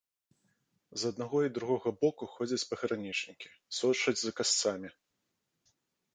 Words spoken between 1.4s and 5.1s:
і другога боку ходзяць пагранічнікі, сочаць за касцамі.